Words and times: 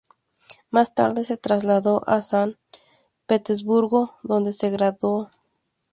Más 0.71 0.95
tarde 0.95 1.23
se 1.23 1.37
trasladó 1.37 2.01
a 2.09 2.23
San 2.23 2.57
Petersburgo 3.27 4.15
donde 4.23 4.51
se 4.51 4.71
graduó. 4.71 5.29